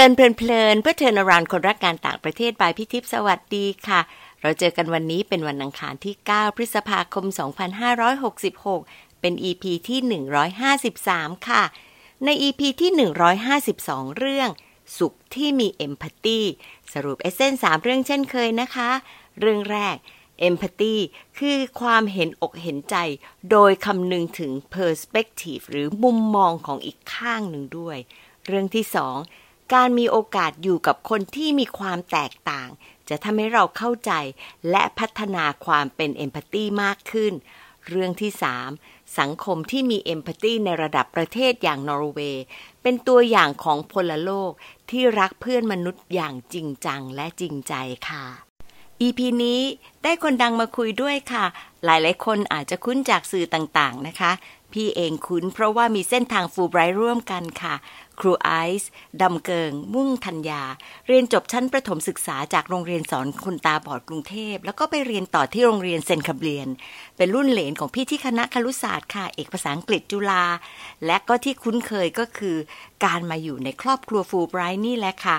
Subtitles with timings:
[0.00, 4.00] ลินเพลินเพลินเพื่อเทินรานคนรักการต่างประเทศบายพิทิพสวัสดีค่ะ
[4.42, 7.24] เราเจอกันวันนี้เป็นวันอังคารที่ 9 พฤษภาคม
[8.62, 10.00] 2566 เป็น EP ที่
[10.94, 11.62] 153 ค่ะ
[12.24, 12.90] ใน EP ที่
[13.54, 14.50] 152 เรื่อง
[14.98, 16.40] สุขที่มีเอมพัตตี
[16.92, 18.90] สรุปเอเซนสามเรื่องเช่นเคยนะคะ
[19.40, 19.96] เรื่องแรก
[20.48, 20.94] Empathy
[21.38, 22.96] คือความเห็นอกเห็นใจ
[23.50, 27.98] โดยคำนึงถึง perspective หรือมุมมองของอีกข้างหนึ่งด้วย
[28.46, 29.16] เรื่องที่สอง
[29.74, 32.68] การมีโอกาสอยู่กับคนที่มีความแตกต่าง
[33.08, 34.12] จะทำให้เราเข้าใจ
[34.70, 37.32] และพัฒนาความเป็น Empathy มากขึ้น
[37.88, 38.70] เรื่องที่สาม
[39.18, 42.44] สังคมที่มี Empathy ในระดับประเทศอย่างนอร์เวย์
[42.82, 44.52] เป็นตัวอย่างของพลโลก
[44.90, 47.74] ที่รักเพื่อนมนุษย์อย่างจริงจังและจริงใจ
[48.08, 48.24] ค่ะ
[49.02, 49.60] EP นี้
[50.02, 51.44] ได้คนดังมาคุยด้วยค่ะ
[51.84, 54.32] หลายๆ คนอาจจะคุ้นจากสื่อต่างๆนะคะ
[54.72, 57.74] พี่เองคุ้นเพราะว่ามีเส้นทางฟูไบรท์ร่วมกันค่ะ
[58.20, 58.90] ครูไอซ์
[59.22, 60.62] ดำเกิง มุ่งธัญญา
[61.08, 66.68] เรียนจบชั้นประถมศึกษาจากโรงเรียนสอนคนตาบอดกรุงเทพ แล้วก็ไปเรียนต่อที่โรงเรียนเซนคาเบียน
[67.16, 70.44] เป็นรุ่นเหลนของพี่ที่คณะครุศาสตร์ค่ะ เอกภาษาอังกฤษจุฬา
[71.06, 72.56] และก็ที่คุ้นเคยก็คือ
[73.04, 75.36] การมาอยู่ในครอบครัวฟูไบรท์นี่แหละค่ะ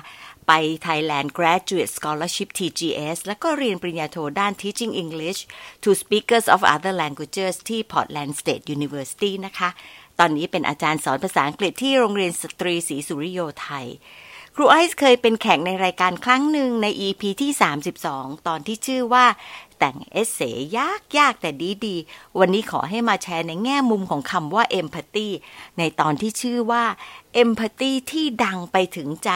[0.47, 0.53] ไป
[0.87, 5.39] Thailand Graduate Scholarship TGS แล้วก็เรียนปริญญาโทด้าน Teaching English
[5.83, 9.69] to Speakers of Other Languages ที่ Portland State University นะคะ
[10.19, 13.87] ตอนนี้เป็นอาจารย์สอนภาษาอังกฤษที่โรงเรียนสตรีศรีสุริโยไทย
[14.55, 17.51] ครูไอซ์เคยเป็นแขกในรายการครั้งหนึ่งใน EP ที่
[17.99, 19.25] 32 ตอนที่ชื่อว่า
[19.79, 20.39] แต่ง essay
[20.77, 25.27] ยากยากแต่ดีดีๆวันนี้ขอให้มาแชร์ในแง่มุมของคำว่า empathy
[25.77, 26.83] ในตอนที่ชื่อว่า
[27.43, 29.31] empathy ที่ดังไปถึงใจ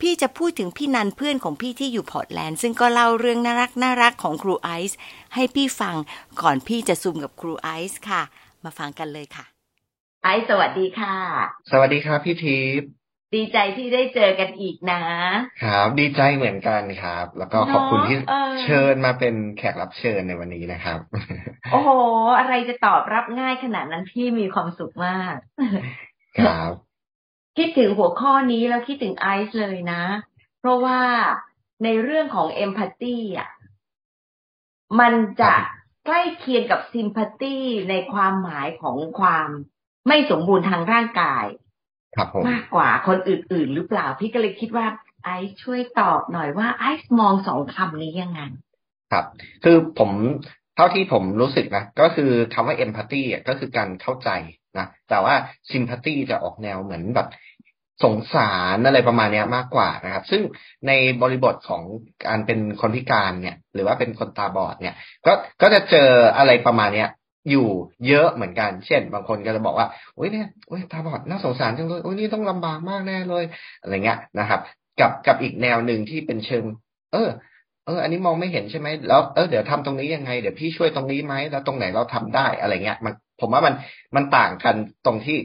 [0.00, 4.98] พี่จะพูดถึงพี่นันเพื่อนของพี่ที่อยู่พอร์ตแลนด์ ซึ่งก็เล่าเรื่องน่ารักน่ารักของครูไอซ์
[5.34, 5.96] ให้พี่ฟัง
[6.40, 8.22] ก่อนพี่จะซูมกับครูไอซ์ค่ะ
[8.64, 9.53] มาฟังกันเลยค่ะ
[10.24, 11.16] ไอซ์สวัสดีค่ะ
[11.70, 12.88] สวัสดีครับพี่ทิพย์
[13.34, 15.02] ดีใจที่ได้เจอกันอีกนะ
[15.62, 20.98] ครับ ดีใจเหมือนกันครับ แล้วก็ขอบคุณที่เนอะเออเชิญมาเป็นแขกรับเชิญในวันนี้นะครับ
[21.72, 21.90] โอ้โห
[22.38, 25.34] อะไรจะตอบรับง่ายขนาดนั้นพี่มีความสุขมาก
[26.40, 26.70] ครับ
[27.58, 30.02] คิดถึงหัวข้อนี้แล้วคิดถึงไอซ์เลยนะ
[30.60, 31.00] เพราะว่า
[31.84, 33.48] ในเรื่องของเอมพัตตีอะ
[35.00, 35.54] มันจะ
[36.06, 37.56] ใกล้เคียงกับซิมพัตตี
[37.90, 39.48] ในความหมายของความ
[40.08, 41.44] ไม่สมบูรณ์ทางร่างกาย
[42.16, 44.86] ครับผมมากกว่าคนอื่น ๆ หรือเปล่า พี่ก็เลยคิดว่า
[45.24, 48.40] ไอซ์ช่วยตอบหน่อยว่าไอซ์มองสองคำนี้ยังไง
[49.12, 49.24] ครับ
[49.64, 50.10] คือผม
[50.76, 54.30] เท่าที่ผมรู้สึกนะ ก็คือคำว่า empathy อะก็คือการเข้าใจ
[54.78, 55.34] นะแต่ว่า
[55.70, 57.28] sympathy จะออกแนวเหมือนแบบ
[58.04, 60.42] สงสารอะไรประมาณเนี้ยมากกว่านะครับ ซึ่ง
[60.86, 61.82] ในบริบทของ
[62.26, 64.94] การเป็นคนพิการเนี่ย หรือว่าเป็นคนตาบอดเนี่ย
[65.26, 65.32] ก็
[65.62, 67.08] ก็จะเจออะไรประมาณเนี้ย
[67.50, 67.68] อยู่
[68.08, 73.44] เยอะเหมือนกัน เช่น บางคนก็จะบอกว่าโอ้ยเนี่ยโอ้ยตาบอดน่าสงสารจังเลยโอ้ยนี่ต้องลำบากมากแน่เลย
[73.80, 74.60] อะไรเงี้ยนะครับ
[75.00, 76.64] กับกับอีกแนวหนึ่งที่เป็นเชิง
[77.12, 77.30] เออ
[77.86, 83.74] เออ อันนี้มองไม่เห็นใช่ไหมแล้วเออเดี๋ยวทำตรงนี้ยังไงเดี๋ยวพี่ช่วยตรงนี้ไหมแล้วตรงไหนเราทำได้อะไรเงี้ย มันผมว่ามัน
[84.16, 84.76] มันต่างกัน
[85.06, 85.38] ตรงที่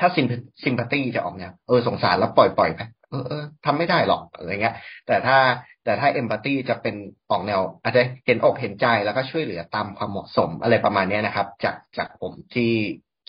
[0.00, 0.26] ถ้าซิม
[0.64, 2.80] ซิมพัตตีจะออกแนวเออสงสารแล้วปล่อยปล่อยไป
[3.10, 4.74] เออเออทำไม่ได้หรอกอะไรเงี้ย
[5.06, 5.36] แต่ถ้า
[5.84, 6.94] แต่ถ้าเอมพัตตีจะเป็น
[7.30, 12.72] ออกแนว อาจจะเห็นอกเห็นใจแล้วก็ช่วยเหลือตามความเหมาะสมอะไรประมาณเนี้ยนะครับ จากจากผมที่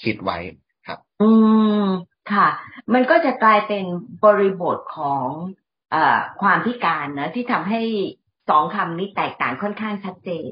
[0.03, 0.37] คิดไว้
[0.87, 1.29] ครับ อื
[1.83, 1.85] ม
[2.31, 2.47] ค่ะ
[2.93, 3.83] มันก็จะกลายเป็น
[4.25, 5.25] บริบทของ
[5.91, 7.81] เอ่อความพิการนะที่ทำให้
[8.49, 10.45] สองคำนี้แตกต่างค่อนข้างชัดเจน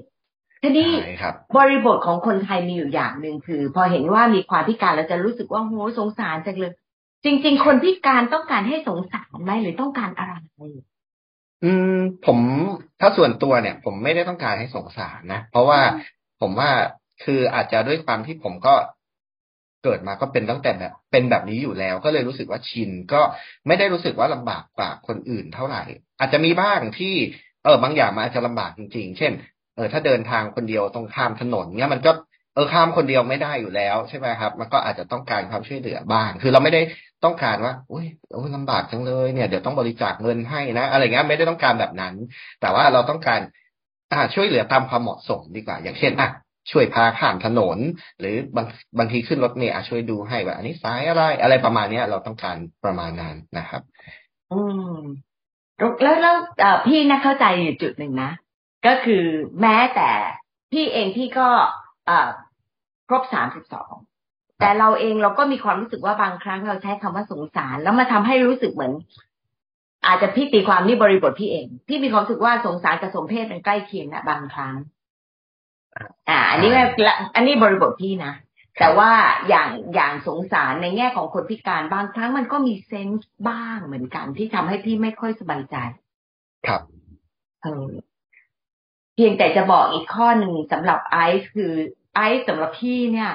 [0.63, 6.73] ทีนี้ใช่ครับบริบทของคนไทยมีอยู่อย่างหนึ่งคือ พอเห็นว่ามีความพิการเราจะรู้สึกว่าโหสงสารจังเลย
[7.25, 10.33] จริง ๆ คนพิการต้องการให้สงสารไหมหรือต้องการอะไร
[11.63, 12.39] อืม ผม
[12.99, 16.69] ถ้าส่วนตัวเนี่ย ผมไม่ได้ต้องการให้สงสารนะ เพราะว่าอืมผมว่า
[17.23, 18.75] คืออาจจะด้วยความที่ผมก็
[19.83, 23.21] เกิดมาก็เป็นตั้งแต่แบบ เป็นแบบนี้อยู่แล้ว ก็เลยรู้สึกว่าชินก็
[23.67, 25.83] ไม่ได้รู้สึกว่าลำบากกว่าคนอื่นเท่าไหร่
[26.19, 27.13] อาจจะมีบ้างที่
[27.63, 29.31] เออบางอย่างมันอาจจะลำบากจริง ๆ เช่น
[29.75, 32.11] เออถ้าเดินทางคนเดียวต้องข้ามถนนเนี่ยมันก็
[32.53, 36.81] เออข้ามคนเดียวไม่ได้อยู่แล้วใช่ไหมครับ มันก็อาจจะต้องการความช่วยเหลือบ้าง คือเราไม่ได้
[37.25, 42.13] ต้องการว่าอุ้ยโอ้ยลำบากจังเลยเนี่ยเดี๋ยวต้องบริจาคเงินให้นะ อะไรเงี้ยไม่ได้ต้องการแบบนั้น
[42.61, 43.39] แต่ว่าเราต้องการ
[44.11, 46.29] อ่าช่วยเหลือตามความเหมาะสมดีกว่า อย่างเช่นอะ
[46.71, 47.77] ช่วยพาข้ามถนน
[48.19, 48.67] หรือบาง
[48.97, 53.81] บางทีขึ้นรถเมล์อะช่วยดูให้ว่าอันนี้สายอะไร อะไรประมาณเนี้ย เราต้องการประมาณนั้นนะครับ
[54.51, 54.61] อื
[54.95, 54.95] ม
[55.77, 56.35] แล้วแล้ว
[56.87, 58.31] พี่นะเข้าใจอยู่จุดหนึ่งนะ
[58.87, 59.23] ก็คือ
[59.61, 60.09] แม้แต่
[60.71, 61.47] พี่เองพี่ก็
[63.07, 63.93] ครบสามสิบสอง
[64.59, 68.93] แต่เราเองเราก็มีความรู้สึกว่าบางครั้งเราใช้คำว่าสงสาร แล้วมาทำให้รู้สึกเหมือน
[70.05, 74.75] อาจจะพี่ตีความนี่บริบทพี่เอง พี่มีความรู้สึกว่าสงสารกับสมเพศมันใกล้เคียงนะบางครั้ง
[76.29, 78.33] อ่า อันนี้ใช่แบบอันนี้บริบทพี่นะ
[78.79, 79.11] แต่ว่า
[79.49, 85.75] อย่างอย่างสงสารในแง่ของคนพิการบางครั้งมันก็มีเซนส์บ้างเหมือนกัน ที่ทำให้พี่ไม่ค่อยสบายใจ
[86.67, 86.81] ครับ
[87.61, 87.89] เออ
[89.15, 91.71] เพียงแต่จะบอกอีกข้อหนึ่งสำหรับไอซ์คือ
[92.15, 93.31] ไอซ์สำหรับพี่เนี่ย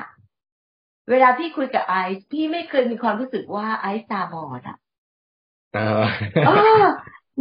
[1.11, 4.79] เวลาพี่คุยกับไอซ์พี่ไม่เคยมีความรู้สึกว่าไอซ์ตาบอดอะ
[5.75, 6.05] เออ
[6.47, 6.51] เอ
[6.83, 6.85] อ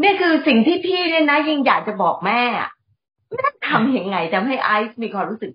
[0.02, 2.70] นี่คือสิ่งที่พี่เนี่ยนะยังอยากจะบอกแม่อะ
[3.36, 5.52] แม่ทำยังไงทำให้ไอซ์มีความรู้สึก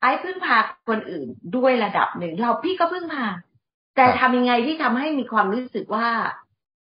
[0.00, 0.58] ไอซ์พึ่งพา
[0.88, 1.26] คนอื่น
[1.56, 3.26] ด้วยระดับหนึ่งเราพี่ก็พึ่งพา
[3.96, 6.08] แต่ทำยังไงที่ทำให้มีความรู้สึกว่า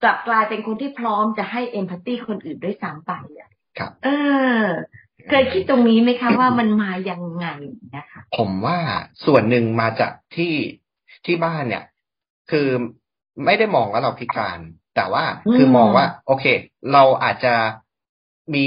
[0.03, 4.09] กลับกลายเป็นคนที่พร้อมจะให้เอมพัตตีคนอื่นด้วยซ้ำไปอะครับเอ
[4.59, 4.63] อ
[5.29, 7.47] เคยคิดตรงนี้ไหมคะว่ามันมายังไง
[7.97, 8.79] นะคะผมว่า
[9.26, 10.55] ส่วนหนึ่งมาจากที่
[11.26, 11.85] ที่บ้านเนี่ย
[12.50, 12.69] คือ
[13.44, 14.59] ไม่ได้มองว่าเราพิการ
[14.97, 15.25] แต่ว่า
[15.55, 16.44] คือมองว่า โอเค
[16.93, 17.55] เราอาจจะ
[18.55, 18.67] มี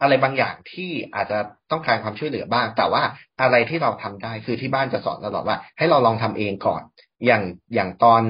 [0.00, 1.38] อะไรบางอย่างที่อาจจะ
[1.70, 3.02] ต้องการความช่วยเหลือบ้าง แต่ว่า
[3.40, 6.82] อะไรที่เราทำได้คือที่บ้านจะสอนตลอดว่า ให้เราลองทำเองก่อน
[7.26, 7.42] อย่าง
[7.74, 8.22] อย่างตอน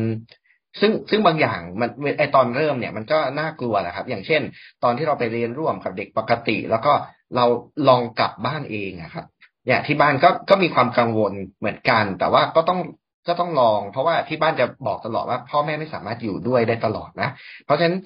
[0.80, 4.42] ซึ่งซึ่งบางอย่างมันไอตอนเริ่มเนี่ย มันก็น่ากลัวแหละครับ อย่างเช่น
[4.84, 6.92] ตอนที่เราไปเรียนร่วมกับเด็กปกติ แล้วก็
[7.36, 7.44] เรา
[7.88, 9.26] ลองกลับบ้านเองอะครับ
[9.66, 12.80] เนี่ยที่บ้านก็ก็มีความกังวลเหมือนกัน แต่ว่าก็ต้อง
[13.28, 17.30] ก็ต้องลอง เพราะว่าที่บ้านจะบอกตลอดว่า พ่อแม่ไม่สามารถอยู่ด้วยได้ตลอดนะ
[17.64, 17.98] เพราะฉะนั้น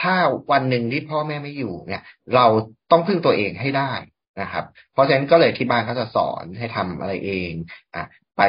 [0.00, 0.14] ถ้า
[0.52, 2.02] วันหนึ่งที่พ่อแม่ไม่อยู่เนี่ย
[2.34, 2.46] เรา
[2.90, 3.92] ต้องพึ่งตัวเองให้ได้
[4.40, 7.52] นะครับ เพราะฉะนั้นก็เลยที่บ้านเขาจะสอนให้ทำอะไรเอง
[7.94, 8.04] อะ
[8.36, 8.42] ไป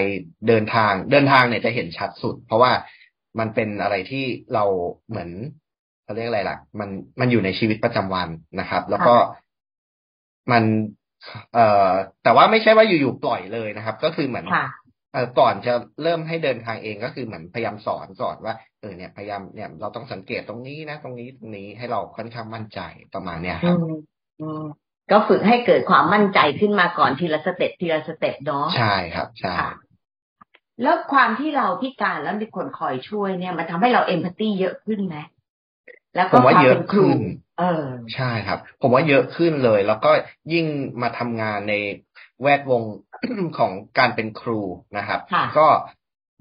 [0.47, 2.71] เดินทางเดินทางเนี่ยจะเห็นชัดสุด เพราะว่า
[3.39, 4.65] มันเป็นอะไรที่เรา
[5.09, 5.29] เหมือน
[6.03, 6.89] เขาเรียกอะไรล่ะ มัน
[7.19, 8.29] มันอยู่ในชีวิตประจำวัน
[8.59, 9.15] นะครับ แล้วก็
[10.51, 10.63] มัน
[11.53, 11.89] เอ่อ
[12.23, 14.45] แต่ว่าไม่ใช่ว่าอยู่ๆปล่อยเลยนะครับ ก็คือเหมือน
[15.13, 15.73] เอ่อก่อนจะ
[16.03, 22.79] เริ่มให้เดินทางเองก็คือเหมือนพยายามสอนก่อนว่าเออเนี่ยพยายามเนี่ยเราต้องสังเกตตรงนี้นะตรงนี้ตรงนี้ให้เราค่อนข้างมั่นใจ
[23.13, 23.77] ประมาณเนี้ยครับ
[25.11, 29.53] ก็ฝึกให้เกิดความมั่นใจขึ้นมาก่อนทีละ step ทีละ step เนาะใช่ครับใช่
[30.81, 35.17] แล้วความที่เราพิการแล้วมีคนคอยช่วยเนี่ย มันทำให้เรา empathy เยอะขึ้นไหม
[36.15, 37.25] แล้วก็ความเป็นครูเออ
[38.15, 40.11] ใช่ครับ ผมว่าเยอะขึ้นเลย แล้วก็
[40.53, 40.65] ยิ่ง
[41.01, 41.73] มาทำงานใน
[42.41, 42.81] แวดวง
[43.57, 44.59] ของการเป็นครู
[44.97, 45.19] นะครับ
[45.57, 45.67] ก็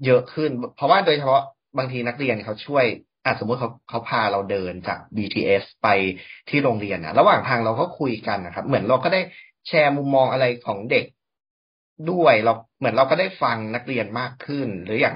[0.05, 1.41] เยอะขึ้น เพราะว่าโดยเฉพาะ
[1.77, 2.85] บางทีนักเรียนเขาช่วย
[3.25, 5.87] อาสมมติเขาเขาพาเราเดินจาก BTS ไป
[6.49, 9.21] ที่โรงเรียนนะระหว่างทางเราก็คุยกันนะครับ เหมือนเราก็ได้
[9.67, 11.05] แชร์มุมมองอะไรของเด็ก
[12.11, 15.15] ด้วยเราเหมือนเราก็ได้ฟังนักเรียนมากขึ้น หรืออย่าง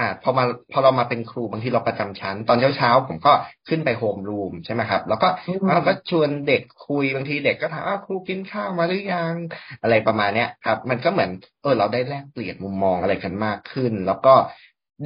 [0.00, 3.32] อ่าพอมาพอเรามาเป็นครูบางทีเราประจำชั้น ตอนเช้าเช้าผมก็
[3.68, 5.28] ขึ้นไปโฮมรูมใช่ไหมครับ แล้วก็
[5.74, 9.34] เราก็ชวนเด็กคุยบางทีเด็กก็ถามครูกินข้าวมาหรือยัง
[9.82, 11.30] อะไรประมาณเนี้ยครับ มันก็เหมือน
[11.62, 14.34] เออเราได้แลกเปลี่ยนมุมมองอะไรกันมากขึ้น แล้วก็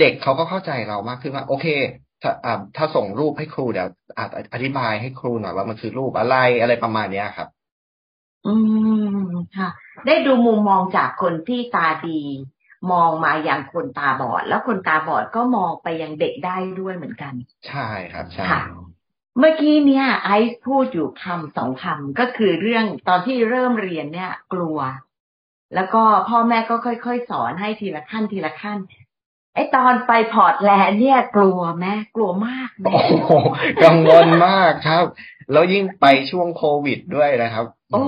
[0.00, 1.66] เด็กเขาก็เข้าใจเรามากขึ้นว่าโอเค
[2.22, 3.88] ถ้าอ่าถ้าส่งรูปให้ครูเดี๋ยว
[4.54, 7.48] อธิบายให้ครูหน่อยว่ามันคือรูปอะไรอะไรประมาณเนี้ยครับ
[8.46, 8.54] อื
[9.16, 9.26] ม
[9.56, 9.68] ค่ะ
[10.06, 12.20] ได้ดูมุมมองจากคนที่ตาดี
[12.92, 17.34] มองมาอย่างคนตาบอด แล้วคนตาบอดก็มองไปยังเด็กได้ด้วยเหมือนกัน
[17.68, 18.46] ใช่ครับใช่
[19.38, 24.78] เมื่อกี้เนี่ยไอซ์พูดอยู่คำสองคำก็คือเรื่องตอนที่เริ่มเรียนเนี่ย กลัว
[25.74, 28.78] แล้วก็พ่อแม่ก็ค่อยๆสอนให้ทีละขั้นทีละขั้น
[29.54, 31.86] ไอตอนไปพอร์ตแลนด์เนี่ย กลัวไหม
[32.16, 33.00] กลัวมากโอ้
[33.84, 35.04] กังวลมากครับ
[35.52, 38.04] แล้วยิ่งไปช่วงโควิดด้วยนะครับ โอ้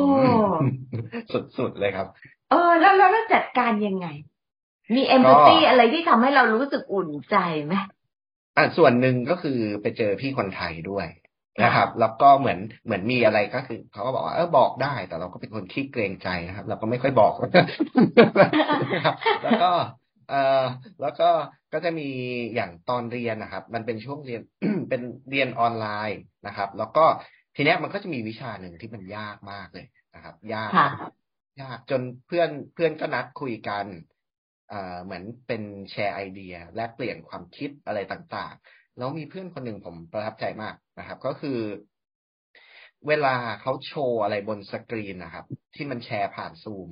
[1.59, 2.07] สุดๆเลยครับ
[2.51, 4.07] เออ แล้วเราจัดการยังไง
[4.95, 7.75] มีเอมพัตตีอะไรที่ทำให้เรารู้สึกอุ่นใจไหม
[8.57, 11.07] อ่าส่วนหนึ่งก็คือไปเจอพี่คนไทยด้วย
[11.65, 19.71] นะครับ แล้วก็เหมือนเหมือนมีอะไรก็คือเขาก็บอกว่าเออบอกได้ แต่เราก็เป็นคนที่เกรงใจนะครับ เราก็ไม่ค่อยบอกแล้วก็
[20.31, 20.65] เออ
[21.01, 21.31] แล้วก็
[21.73, 22.09] ก็จะมี
[22.55, 24.43] อย่างตอนเรียนนะครับ มันเป็นช่วงเรียน
[24.89, 27.05] เป็นเรียนออนไลน์นะครับ แล้วก็
[27.57, 30.71] ทีเนี้ยมันก็จะมีวิชาหนึ่งที่มันยากมากเลยนะครับ ยาก
[31.63, 34.16] ยากจนเพื่อนเพื่อนก็นัดคุยกันอ่า
[35.05, 41.59] เหมือนเป็นแชร์ไอเดียแลกเปลี่ยนความคิดอะไรต่างๆ แล้วมีเพื่อนคนหนึ่งผมประทับใจมากนะครับ ก็คือ
[43.09, 45.45] เวลาเขาโชว์อะไรบนสกรีนนะครับ
[45.75, 46.89] ที่มันแชร์ผ่านซูม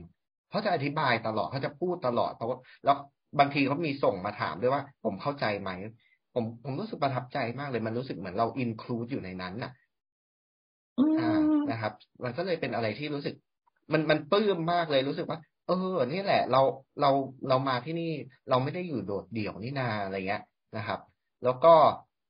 [0.50, 2.96] เขาจะอธิบายตลอดเขาจะพูดตลอดเพราะว่าแล้ว
[3.38, 5.70] บางทีเขามีส่งมาถามด้วยว่า ผมเข้าใจไหม
[6.34, 9.72] ผมผมรู้สึกประทับใจมากเลย มันรู้สึกเหมือนเราอินคลูดอยู่ในนั้นน่ะ
[11.20, 11.40] อ่า
[11.70, 11.92] นะครับ
[12.24, 13.34] มันก็เลยเป็นอะไรที่รู้สึก
[13.92, 16.62] มันมันปลื้มมากเลยรู้สึกว่า เออนี่แหละ เรา
[17.00, 17.10] เรา
[17.48, 18.12] เรามาที่นี่
[18.48, 20.42] เราไม่ได้อยู่โดดเดี่ยวนี่นาอะไรเงี้ย
[20.76, 21.00] นะครับ
[21.44, 21.74] แล้วก็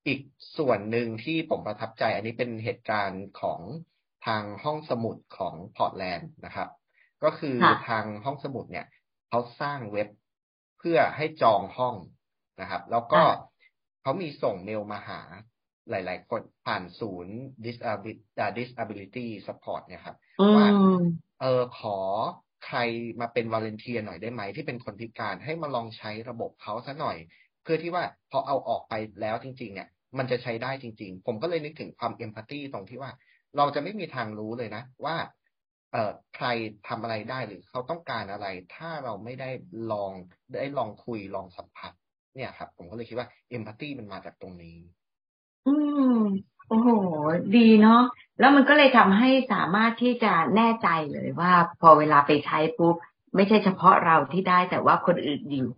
[0.06, 0.20] อีก
[0.58, 3.60] ส่วนหนึ่งที่ผมประทับใจ อันนี้เป็นเหตุการณ์ของ
[4.26, 6.68] ทางห้องสมุดของพอร์ตแลนด์นะครับ
[7.24, 7.56] ก็คือ
[7.88, 8.86] ทางห้องสมุดเนี่ย
[9.28, 10.08] เขาสร้างเว็บ
[10.78, 11.94] เพื่อให้จองห้อง
[12.60, 13.22] นะครับ แล้วก็
[14.02, 15.20] เขามีส่งเมลมาหา
[15.90, 17.36] หลาย ๆ คนผ่านศูนย์
[18.58, 20.16] disability support เนี่ยครับ
[20.56, 20.68] ว่า
[21.40, 21.98] เออขอ
[22.64, 22.78] ใคร
[23.21, 27.16] มาเป็นวอลเนเทียหน่อยได้ไหมที่เป็นคนพิการให้มาลองใช้ระบบเขาซะหน่อย
[27.62, 33.11] เพื่อที่ว่าพอเอาออกไปแล้วจริง ๆ เนี่ย มันจะใช้ได้จริง ๆ ผมก็เลยนึกถึงความเอมพัตตีตรงที่ว่า
[33.56, 35.16] เราจะไม่มีทางรู้เลยนะ ว่า
[35.92, 36.47] เอ่อใคร
[36.88, 39.50] ทำอะไรได้หรือเขาต้องการอะไร ถ้าเราไม่ได้
[39.92, 40.12] ลอง
[40.54, 41.92] ได้ลองคุยลองสัมผัส
[42.37, 44.78] เนี่ยครับ ผมก็เลยคิดว่าเอมพัตตีมันมาจากตรงนี้
[45.66, 45.75] อื
[46.16, 46.18] ม
[46.68, 46.88] โอ้โห
[47.56, 48.02] ดีเนาะ
[48.38, 52.96] แล้วมันก็เลยทำให้สามารถที่จะแน่ใจเลยว่า พอเวลาไปใช้ปุ๊บ
[53.34, 55.70] ไม่ใช่เฉพาะเราที่ได้แต่ว่าคนอื่นอยู่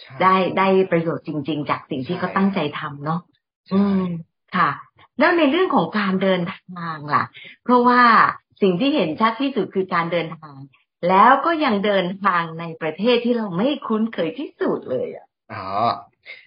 [0.00, 3.20] ใช่ได้ได้ประโยชน์จริง ๆ จากสิ่งที่ใช่เขาตั้งใจทำเนาะ
[3.66, 4.04] ใช่อืม
[4.56, 4.70] ค่ะ
[5.18, 7.24] แล้วในเรื่องของการเดินทางล่ะ
[7.64, 8.02] เพราะว่า
[8.62, 10.56] สิ่งที่เห็นชัดที่สุดคือการเดินทาง
[11.08, 15.66] แล้วก็ยังเดินทางในประเทศที่เราไม่คุ้นเคยที่สุดเลยอะอ๋อ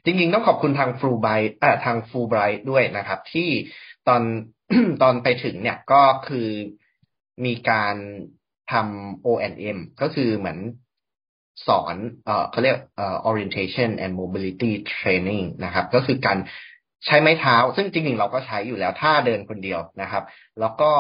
[0.04, 1.28] จริงๆต้องขอบคุณทางฟูไบ
[1.60, 3.50] เอ่อทางฟูไบรท์ด้วยนะครับ ที่
[4.08, 4.22] ตอน
[5.02, 6.48] ตอนไปถึงเนี่ยก็คือ
[7.46, 7.96] มีการ
[8.72, 10.60] ทำ O&M ก็คือเหมือน
[11.68, 11.96] สอน
[12.26, 16.38] เอ่อเขาเรียกเอ่อ orientation and mobility training นะครับ ก็คือการ
[17.06, 20.24] ใช้ไม้เท้า ซึ่งจริงๆเราก็ใช้อยู่แล้วถ้าเดินคนเดียวนะครับ
[20.60, 20.92] แล้วก็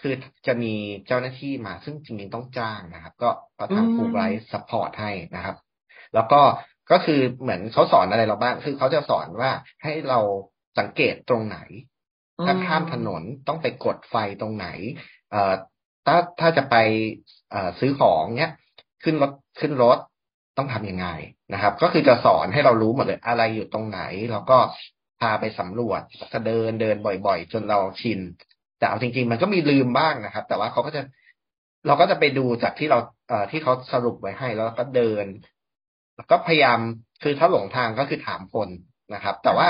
[0.00, 0.14] คือ
[0.46, 0.74] จะมี
[1.06, 5.56] เจ้าหน้าที่มา ซึ่งจริงๆต้องจ้างนะครับ ก็ก็ทางอืมฟูไบรท์ support ให้นะครับ
[6.14, 6.42] แล้วก็
[6.90, 9.50] ก็คือเหมือนเขาสอนอะไรเราบ้าง คือเขาจะสอนว่า
[9.82, 10.20] ให้เรา
[10.78, 11.58] สังเกตตรงไหน
[12.44, 14.66] ถ้าข้ามถนนต้องไปกดไฟตรงไหน
[15.30, 15.54] เอ่อ
[16.06, 16.76] ถ้าถ้าจะไป
[17.50, 18.52] เอ่อซื้อของเนี้ย
[19.02, 19.98] ขึ้นรถขึ้นรถ
[20.58, 21.06] ต้องทำยังไง
[21.52, 24.00] นะครับ ก็คือจะสอนให้เรารู้หมดเลยอะไรอยู่ตรงไหน
[24.32, 24.58] แล้วก็
[25.20, 26.00] พาไปสำรวจ
[26.32, 28.20] ก็เดินเดินบ่อยๆ จนเราชิน
[28.78, 31.02] แต่เอาจริง ๆ มันก็มีลืมบ้างนะครับ แต่ว่าเขาก็จะ
[31.86, 32.98] เราก็จะไปดูจากที่เรา
[33.28, 35.26] เอ่อที่เขาสรุปไว้ให้แล้วก็เดิน
[36.16, 36.78] แล้วก็พยายาม
[37.22, 38.68] คือถ้าหลงทางก็คือถามคน
[39.14, 39.68] นะครับ แต่ว่า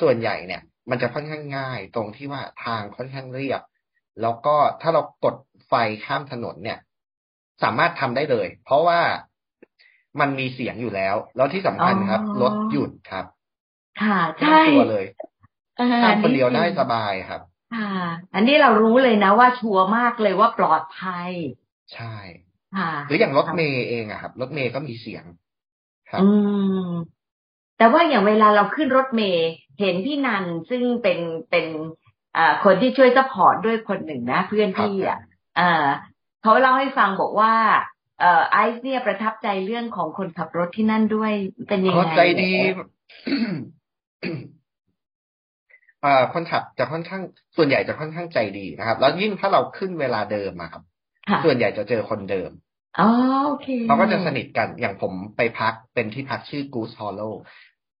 [0.00, 3.60] ส่วนใหญ่เนี่ย มันจะค่อนข้างง่าย ตรงที่ว่าทางค่อนข้างเรียบ
[4.20, 5.36] แล้วก็ถ้าเรากด
[5.68, 5.72] ไฟ
[6.04, 6.78] ข้ามถนนเนี่ย
[7.62, 9.00] สามารถทำได้เลย เพราะว่า
[10.20, 13.26] มันมีเสียงอยู่แล้ว แล้วที่สำคัญครับอ๋อรถหยุดครับ
[13.96, 15.04] ค่ะใช่ไม่ต้องกลัวเลย
[15.76, 17.86] เออข้ามคนเดียวจริงได้สบายครับ ค่ะ
[18.34, 21.32] อันนี้เรารู้เลยนะว่าชัวร์มากเลยว่าปลอดภัย
[21.92, 22.16] ใช่
[22.72, 25.24] ค่ะหรืออย่างรถเมย์เองอะครับรถเมย์ก็มีเสียง
[26.10, 27.13] ครับ อืม
[27.78, 29.50] แต่ว่าอย่างเวลาเราขึ้นรถเมล์
[29.80, 31.18] เห็นพี่นันซึ่งเป็น
[31.50, 31.66] เป็น
[32.36, 35.18] อ่าคนที่ช่วย support ด้วยคนหนึ่งนะ เพื่อนพี่อะ
[35.58, 35.86] อ่า
[36.42, 37.52] เขาเล่าให้ฟังบอกว่า
[38.20, 41.32] เอ่อไอซ์เนี่ยประทับใจเรื่องของคนขับรถที่นั่นด้วย
[41.68, 42.86] เป็นยังเขาไงใจดีเหรอ
[46.02, 47.22] เอ่อคนขับจะค่อนข้าง
[47.56, 50.82] ส่วนใหญ่จะค่อนข้างใจดีนะครับ แล้วยิ่งถ้าเราขึ้นเวลาเดิมอะครับ
[51.28, 52.50] ค่ะส่วนใหญ่จะเจอคนเดิม
[52.98, 53.08] อ๋อ
[53.46, 57.34] โอเคเขาก็จะสนิทกันอย่างผมไปพักเป็นที่พักชื่อ Goose Hollow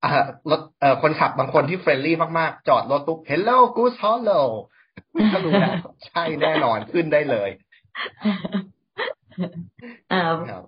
[0.02, 0.10] อ่า
[0.50, 4.46] รถเอ่อคนขับบางคนที่เฟรนลี่มากๆ จอดรถปุ๊บ Hello Goose Hollow
[5.32, 5.74] ก็รู้แล้ว
[6.06, 7.50] ใช่แน่นอนขึ้นได้เลย
[10.10, 10.62] เอ่อครับ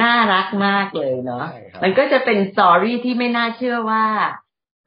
[0.00, 4.04] น่ารักมากเลยเนาะใช่ครับมันก็จะเป็นสตอรี่ที่ไม่น่าเชื่อว่า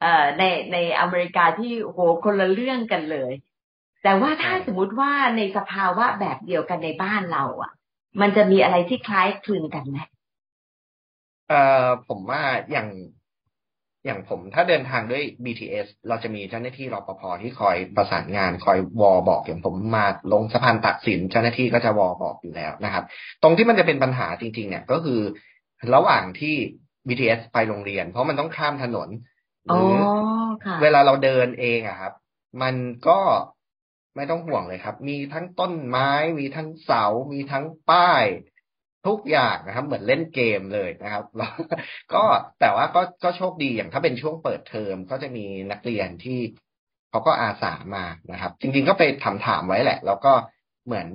[0.00, 0.42] เอ่อใน
[0.72, 3.32] ในอเมริกาที่โหคนละเรื่องกันเลย
[4.02, 7.72] แต่ว่าถ้าสมมุติว่าในสภาวะแบบเดียวกันในบ้านเรา อะ
[8.20, 9.98] มันจะมีอะไรที่คล้ายคลึงกันไหม
[11.48, 12.88] เอ่อผมว่าอย่าง
[14.04, 23.04] อย่างผมถ้าเดินทางด้วย BTS เราจะมีเจ้าหน้าที่รปภที่คอยประสานงาน คอยวอบอก อย่างผมมาลงสะพานตักสินเจ้าหน้าที่ก็จะวอบอกอยู่แล้วนะครับ
[23.42, 25.20] ตรงที่มันจะเป็นปัญหาจริง ๆ เนี่ยก็คือ
[25.94, 26.56] ระหว่างที่
[27.08, 29.08] BTS ไปโรงเรียน เพราะมันต้องข้ามถนน
[29.66, 29.94] หอ๋อรือ
[30.64, 32.12] ค่ะเวลาเราเดินเองอะครับ
[32.62, 32.74] มัน
[33.08, 33.18] ก็
[34.16, 38.24] ไม่ต้องห่วงเลยครับ มีทั้งต้นไม้ มีทั้งเสา มีทั้งป้าย
[39.06, 41.52] ทุกอย่างนะครับ เหมือนเล่นเกมเลยนะครับแล้ว
[42.14, 42.22] ก็
[42.60, 46.40] แต่ว่าก็ก็โชคดีอย่างถ้าเป็นช่วงเปิดเทอมก็จะมีนักเรียนที่
[47.10, 50.32] เขาก็อาสามานะครับ จริง ๆ ก็ไปถามถามๆไว้แหละ แล้วก็
[50.86, 51.08] เหมือน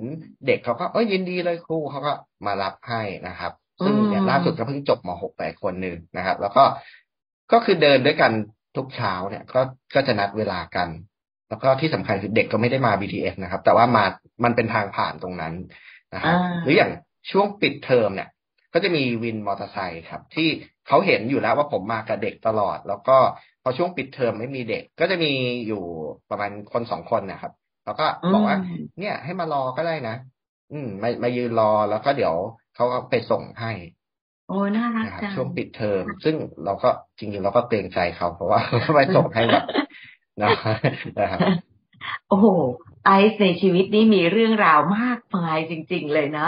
[0.48, 2.14] เด็กเขาก็เอ้ยยินดีเลยครูเขาก็
[2.46, 3.54] มารับให้นะครับ
[3.86, 6.64] ซึ่งเนี่ยอืมล่าสุดก็เพิ่งจบม .6 ไปคนหนึ่งนะครับ แล้วก็
[7.52, 8.32] ก็คือเดินด้วยกัน
[8.78, 9.62] ทุกเช้าเนี่ย ก็
[9.96, 10.90] ก็จะนัดเวลากัน
[11.50, 14.04] แล้วก็ที่สำคัญคือเด็กก็ไม่ได้มา BTS นะครับ แต่ว่ามา
[14.44, 15.54] มันเป็นทางผ่านตรงนั้น
[16.14, 16.92] นะครับอ่าหรืออย่าง
[17.32, 18.30] ช่วงปิดเทอมเนี่ย
[18.74, 20.50] ก็จะมีวินมอเตอร์ไซค์ครับ ที่
[20.88, 23.18] เขาเห็นอยู่แล้วว่าผมมากับเด็กตลอด แล้วก็
[23.64, 25.32] พอช่วงปิดเทอมไม่มีเด็ก ก็จะมี
[25.68, 25.84] อยู่
[26.30, 27.54] ประมาณคนสองคนนะครับ
[27.86, 30.16] แล้วก็บอกว่าอืมเนี่ย ให้มารอก็ได้นะ
[30.72, 32.36] อืมมามายืนรอแล้วก็เดี๋ยว
[32.76, 33.72] เขาก็ไปส่งให้
[34.48, 36.90] โอ้น่ารักนะครับจังช่วงปิดเทอม ซึ่งเราก็
[37.20, 39.66] จริงๆเราก็เกรงใจเขาเพราะว่าเขาไปส่งให้แบบ
[40.42, 40.50] นะ
[41.20, 41.40] นะครับ
[42.28, 42.48] โอ้โห
[43.06, 46.48] ไอซ์ในชีวิตนี้มีเรื่องราวมากมายจริง ๆ เลยนะ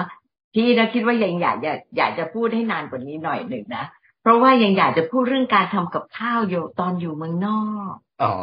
[0.54, 3.86] พี่นะคิดว่ายังอยากอยากอยากจะพูดให้นานกว่านี้หน่อยหนึ่งนะ
[4.22, 7.94] เพราะว่ายังอยากจะพูดเรื่องการทำกับข้าวอยู่ตอนอยู่เมืองนอก
[8.24, 8.36] อ๋อ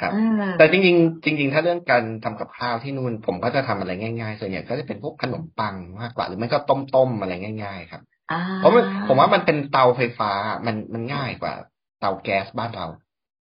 [0.00, 7.32] ครับเออแต่จริงๆจริง ๆ ถ้าเรื่องการทำกับข้าวที่นู่นผมก็จะทำอะไรง่ายๆส่วนใหญ่ก็จะเป็นพวกขนมปังมากกว่าหรือไม่ก็ต้มๆอะไร
[7.64, 10.30] ง่าย ๆ ครับอ่าเพราะมันผมว่ามันเป็นเตาไฟฟ้า
[10.66, 11.52] มันมันง่ายกว่า
[12.00, 12.86] เตาแก๊สบ้านเรา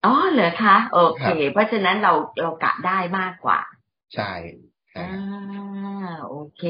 [0.04, 2.12] อ๋อเหรอคะโอเคครับเพราะฉะนั้นเรา
[2.42, 3.58] เรากะได้มากกว่า
[4.14, 4.32] ใช่
[4.92, 6.62] ใช่อ่าโอเค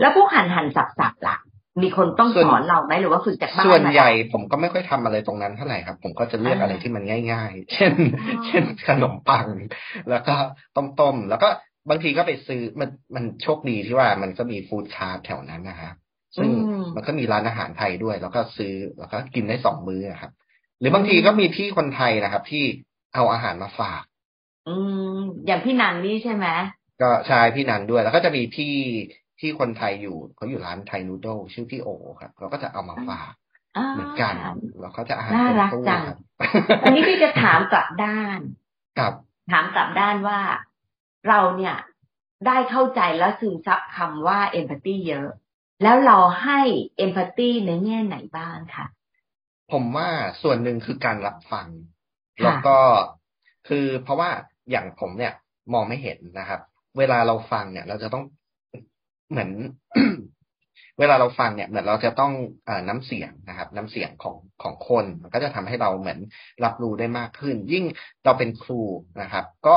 [0.00, 1.36] แล้วพวกหั่นหั่นสับสับๆล่ะ
[1.82, 7.92] มีคนต้องสอนเราไหมหรือว่าฝึกจากบ้านส่วนมาใหญ่ผมก็ไม่ค่อยทำอะไรตรงนั้นเท่าไหร่ครับ ผมก็จะเลือกอ่าอะไรที่มันง่าย ๆ เช่น
[8.28, 9.46] อ๋อเช่นขนมปัง
[10.10, 10.34] แล้วก็
[10.76, 11.48] ต้มๆแล้วก็
[11.90, 15.94] บางทีก็ไปซื้อมันมันโชคดีที่ว่ามันก็มีฟู้ดคาร์ทแถวนั้นนะครับ
[16.36, 20.32] ซึ่งอืมมันก็มีร้านอาหารไทยด้วย แล้วก็ซื้อแล้วก็กินได้สองมื้ออะครับ
[20.80, 22.64] หรือบางทีก็มีพี่คนไทยนะครับ ที่
[23.14, 24.02] เอาอาหารมาฝาก
[24.68, 24.74] อื
[25.16, 26.46] ม อย่างพี่นันนี่ใช่ไหม
[27.02, 28.74] ก็ใชายพี่นันด้วย แล้วก็จะมีพี่
[29.40, 31.88] ที่คนไทยอยู่เขาอยู่ร้านไทยนูโดลชื่อพี่โอ
[32.20, 33.32] ครับเขาก็จะเอามาฝาก
[33.76, 34.34] อ่าเหมือนกัน
[34.80, 36.18] แล้วเขาจะอาหารน่าเต็มรักตู้จังครับ
[36.82, 38.38] อันนี้พี่จะถามกลับด้าน
[38.98, 39.14] ครับ
[39.52, 40.40] ถามกลับด้านว่า
[41.28, 41.76] เราเนี่ย
[42.46, 45.28] ได้เข้าใจและซึมซับคำว่าเอมพัตตีเยอะ
[45.82, 46.60] แล้วเราให้
[46.96, 48.86] เอมพัตตีในแง่ไหนบ้างคะ
[49.72, 50.08] ผมว่า
[50.42, 51.68] ส่วนหนึ่งคือการรับฟัง
[52.38, 52.78] ค่ะแล้วก็
[53.68, 54.30] คือเพราะว่า
[54.70, 55.32] อย่างผมเนี่ย
[55.72, 56.60] มองไม่เห็นนะครับ
[56.98, 58.24] เวลาเราฟังเนี่ย เราจะต้อง
[59.30, 59.50] เหมือน
[60.98, 62.32] เวลาเราฟังเนี่ยเหมือนเราจะต้อง
[62.66, 66.18] เอ่อน้ำเสียงนะครับ น้ำเสียงของของคนมันก็จะทำให้เราเหมือน
[66.64, 67.84] รับรู้ได้มากขึ้น ยิ่ง
[68.24, 68.80] เราเป็นครู
[69.22, 69.76] นะครับ ก็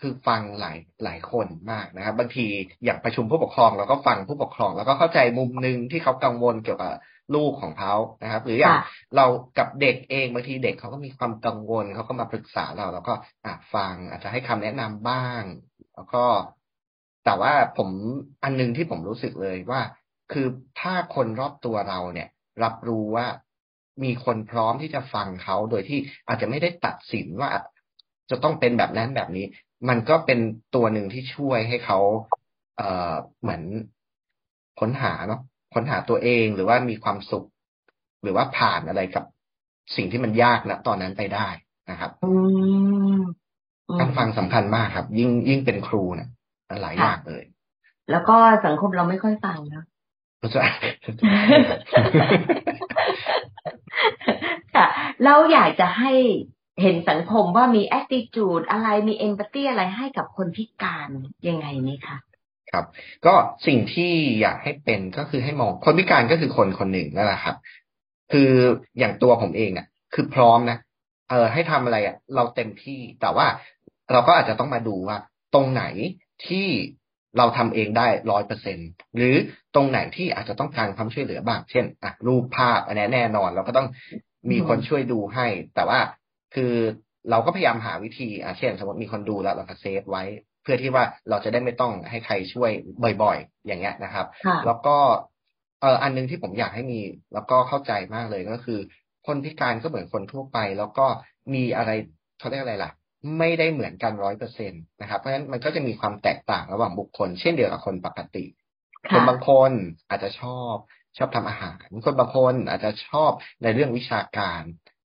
[0.00, 2.46] คือฟังหลายหลายคนมากนะครับ บางที
[2.84, 6.94] อย่างประชุมผู้ปกครองเราก็ฟังผู้ปกครอง แล้วก็เข้าใจมุมหนึ่งที่เขากังวลเกี่ยวกับ
[7.34, 8.84] ลูกของเขานะครับ หรืออย่างค่ะ
[9.16, 9.26] เรา
[9.58, 15.42] กับเด็กเองบางทีเด็กเขาก็มีความกังวลเขาก็มาปรึกษาเราแล้วก็อะฟังอาจจะให้คำแนะนำบ้าง
[15.94, 16.24] แล้วก็
[17.24, 17.88] แต่ว่าผม
[18.42, 19.80] อันหนึงที่ผมรู้สึกเลยว่า
[20.32, 20.46] คือ
[20.80, 22.28] ถ้าคนรอบตัวเราเนี่ย
[22.62, 23.26] รับรู้ว่า
[24.04, 27.50] มีคนพร้อมที่จะฟังเขาโดยที่อาจจะไม่ได้ตัดสินว่า
[28.30, 29.46] จะต้องเป็นแบบนั้นแบบนี้
[29.88, 30.38] มันก็เป็น
[30.74, 31.98] ตัวหนึ่งที่ช่วยให้เขา
[32.76, 33.62] เอ่อเหมือน
[34.80, 35.40] ค้นหาเนาะ
[35.74, 37.46] ค้นหาตัวเองหรือว่ามีความสุข
[38.22, 39.24] หรือว่าผ่านอะไรกับ
[39.96, 41.48] สิ่งที่มันยากนะตอนนั้นไปได้
[41.90, 42.32] นะครับอื
[43.18, 43.22] ม
[43.88, 46.28] อืมการฟังสำคัญมากครับ ยิ่งยิ่งเป็นครูเนี่ย
[46.82, 47.44] หลายอย่างเลย
[48.10, 49.84] แล้วก็สังคมเราไม่ค่อยฟังเนอะ
[50.52, 50.64] ใช่
[54.74, 54.86] ค่ะ
[55.24, 56.12] เราอยากจะให้
[56.82, 61.08] เห็นสังคมว่ามี attitude อะไรมี empathy อะไรให้กับคนพิการ
[61.48, 62.16] ยังไงนี่คะ
[62.72, 62.84] ครับ
[63.26, 63.34] ก็
[63.66, 67.56] สิ่งที่อยากให้เป็นก็คือให้มองคนพิการก็คือคนคนหนึ่งนั่นแหละครับ
[68.32, 68.50] คือ
[68.98, 70.78] อย่างตัวผมเองอะ คือพร้อมนะ
[71.30, 73.46] เออให้ทำอะไรอะ เราเต็มที่แต่ว่า
[74.12, 75.18] เราก็อาจจะต้องมาดูว่า
[75.54, 75.84] ตรงไหน
[76.46, 76.66] ที่
[77.38, 78.78] เราทำเองได้ร้อยเปอร์เซ็น
[79.16, 79.34] หรือ
[79.74, 83.88] ตรงไหนที่อาจจะต้องการความช่วยเหลือบ้าง เช่นอะรูปภาพอันนี้แน่นอน เราก็ต้อง
[84.50, 86.00] มีคนช่วยดูให้ แต่ว่า
[86.54, 86.72] คือ
[87.30, 90.24] เราก็พยายามหาวิธีอะเช่น สมมติมีคนดูแล้วเราก็เซฟไว้
[90.68, 92.70] พื่อที่ว่าเราจะได้ไม่ต้องให้ใครช่วย
[93.22, 94.96] บ่อย ๆ อย่างเงี้ยนะครับค่ะแล้วก็
[95.80, 97.00] เอออันหนึงที่ผมอยากให้มี
[97.34, 98.78] แล้วก็เข้าใจมากเลยก็คือ
[99.26, 101.06] คนพิการก็เหมือนคนทั่วไป แล้วก็
[101.54, 101.90] มีอะไร
[102.38, 102.90] เขาเรียกอะไรล่ะ
[103.38, 108.44] ไม่ได้เหมือนกันร้อยเปอร์เซ็นตนะครับเพราะฉะนั้นมันก็จะมีความแตกต่างระหว่างบุคคล เช่นเดียวกับคนปกติ
[109.10, 109.70] คนค่ะบางคน
[110.08, 110.74] อาจจะชอบ
[111.18, 113.30] ชอบทำอาหาร คนบางคนอาจจะชอบ
[113.62, 114.62] ในเรื่องวิชาการ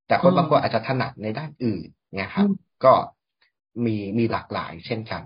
[0.08, 2.94] แต่คนอืมบางคนอาจจะถนัดในด้านอื่นเนี่ยครับอืมก็
[3.86, 5.24] มีมีหลากหลายเช่นกัน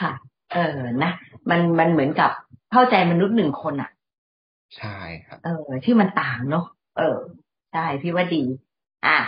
[0.00, 0.12] ค่ะ
[0.54, 1.12] เออนะ
[1.50, 2.30] มันมันเหมือนกับ
[2.72, 3.90] เข้าใจมนุษย์หนึ่งคนอะ
[4.76, 6.64] ใช่ครับ เออ ที่มันต่างเนาะ
[6.98, 7.18] เออ
[7.72, 8.42] ใช่พี่ว่าดี
[9.06, 9.18] อะ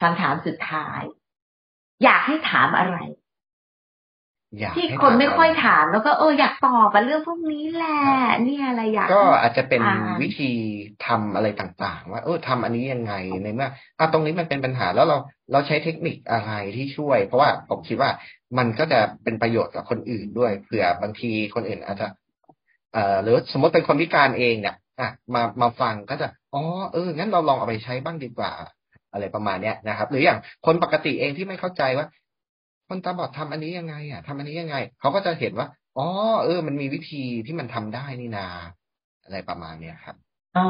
[0.00, 1.00] คำถามสุดท้าย
[2.04, 2.96] อยากให้ถามอะไร
[4.58, 7.98] อยากที่ให้คนถามไม่ค่อยอะไรถามแล้วก็เอออยากตอบอะเรื่องพวกนี้แหละ
[8.44, 10.50] เนี่ยอะไรอยากก็อาจจะเป็นอ่าวิธี
[11.06, 13.68] ทำอะไรต่างๆ ว่า เออทำอันนี้ยังไงในเมื่อ
[13.98, 15.16] อะตรงนี้มันเป็นปัญหาแล้วเรา
[15.52, 18.10] เราใช้เทคนิคอะไรที่ช่วย เพราะว่าผมคิดว่า
[18.58, 22.08] มันก็จะเป็นประโยชน์กับคนอื่นด้วยเผื่อบางทีคนอื่นอาจจะ
[22.92, 28.52] เอ่อหรือสมมติเป็นคนพิการเองเนี่ยอะมามาฟังก็จะอ๋อเอองั้นเราลองเอาไปใช้บ้างดีกว่า
[29.12, 32.06] อะไรประมาณเนี้ยนะครับ หรืออย่างคนปกติเองที่ไม่เข้าใจว่า
[32.88, 36.06] คนตาบอดทำอันนี้ยังไง อะทำอันนี้ยังไงเขาก็จะเห็นว่าอ๋อ
[36.44, 38.46] เออ มันมีวิธีที่มันทำได้นี่นา
[39.24, 40.16] อะไรประมาณเนี้ยครับ
[40.56, 40.66] อ๋อ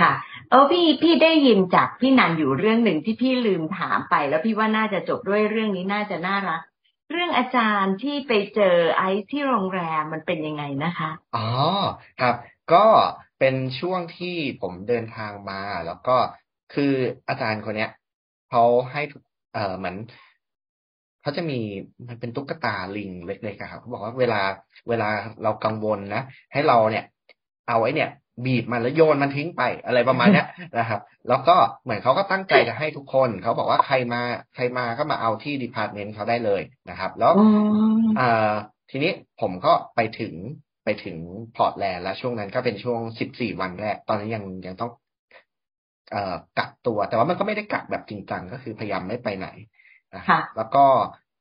[0.00, 0.12] ค่ะ
[0.50, 6.62] เออพี่พี่ได้ยินจากพี่นันอยู่เรื่องหนึ่งที่พี่ลืมถามไป แล้วพี่ว่าน่าจะจบด้วยเรื่องนี้น่าจะน่ารัก
[7.10, 11.48] เรื่องอาจารย์ที่ไปเจอไอซ์ที่โรงแรมมันเป็นยังไงนะคะ อ๋อ
[12.20, 12.34] ครับ
[12.72, 12.84] ก็
[13.38, 16.16] เป็นช่วงที่ผมเดินทางมา แล้วก็
[16.74, 16.92] คือ
[17.28, 17.90] อาจารย์คนเนี้ย
[18.50, 19.22] เขาให้ทุก
[19.54, 19.96] เออเหมือน
[21.22, 21.58] เขาจะมี
[22.08, 24.40] มันเป็นตุ๊กตาลิงเล็กๆครับเขาบอกว่าเวลา
[24.88, 25.08] เวลา
[25.42, 27.04] เรากังวลนะให้เราเนี่ย
[27.68, 28.10] เอาไอ้เนี่ย
[28.46, 30.44] บีบมันแล้วโยนมันทิ้งไปอะไรประมาณนี้
[30.78, 34.22] นะครับ แล้วก็เหมือนเขาก็ตั้งใจจะให้ทุกคนเขาบอกว่าใครมา
[34.54, 37.32] ใครมาก็มาเอาที่ department เขาได้เลยนะครับ แล้ว
[38.20, 38.52] อ่า
[38.90, 40.34] ทีนี้ผมก็ไปถึง
[40.84, 41.16] ไปถึง
[41.56, 44.90] พอร์ตแลนด์แล้วช่วงนั้นก็เป็นช่วงสิบสี่วันแรก ตอนนั้นยังยังต้อง
[46.10, 49.48] เอ่อกักตัว แต่ว่ามันก็ไม่ได้กักแบบจริงจังก็คือพยายามไม่ไปไหน
[50.14, 50.84] นะครับแล้วก็